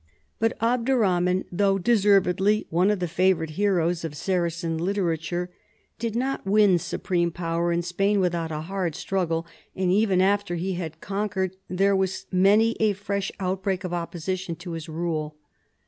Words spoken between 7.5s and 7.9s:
in